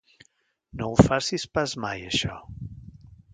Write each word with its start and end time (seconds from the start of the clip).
No 0.79 0.87
ho 0.93 1.05
facis 1.09 1.45
pas 1.59 1.75
mai, 1.85 2.03
això! 2.13 2.41